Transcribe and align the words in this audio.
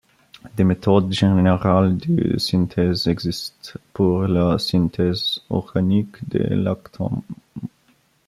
Des 0.57 0.63
méthodes 0.63 1.11
générales 1.13 1.95
de 1.95 2.35
synthèse 2.39 3.05
existent 3.07 3.77
pour 3.93 4.23
la 4.23 4.57
synthèse 4.57 5.43
organique 5.47 6.27
des 6.27 6.39
lactames. 6.55 7.21